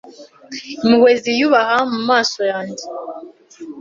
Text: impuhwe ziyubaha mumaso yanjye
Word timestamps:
impuhwe 0.83 1.11
ziyubaha 1.21 1.77
mumaso 1.91 2.41
yanjye 2.51 2.85